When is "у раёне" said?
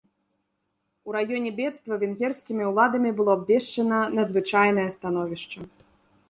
1.09-1.51